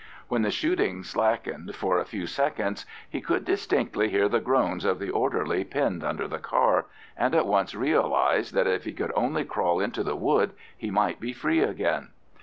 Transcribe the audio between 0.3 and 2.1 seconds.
the shooting slackened for a